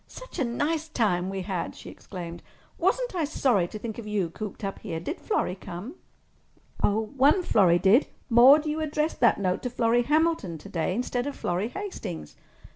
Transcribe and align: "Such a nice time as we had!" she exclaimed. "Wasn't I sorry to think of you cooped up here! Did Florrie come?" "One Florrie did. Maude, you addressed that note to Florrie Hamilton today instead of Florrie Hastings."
"Such 0.07 0.39
a 0.39 0.43
nice 0.43 0.87
time 0.89 1.25
as 1.25 1.31
we 1.31 1.41
had!" 1.43 1.75
she 1.75 1.91
exclaimed. 1.91 2.41
"Wasn't 2.79 3.13
I 3.13 3.23
sorry 3.23 3.67
to 3.67 3.77
think 3.77 3.99
of 3.99 4.07
you 4.07 4.31
cooped 4.31 4.63
up 4.63 4.79
here! 4.79 4.99
Did 4.99 5.21
Florrie 5.21 5.53
come?" 5.53 5.93
"One 6.81 7.43
Florrie 7.43 7.77
did. 7.77 8.07
Maude, 8.27 8.65
you 8.65 8.79
addressed 8.81 9.19
that 9.19 9.39
note 9.39 9.61
to 9.61 9.69
Florrie 9.69 10.01
Hamilton 10.01 10.57
today 10.57 10.95
instead 10.95 11.27
of 11.27 11.35
Florrie 11.35 11.67
Hastings." 11.67 12.35